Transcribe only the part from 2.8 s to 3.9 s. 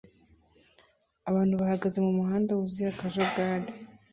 akajagari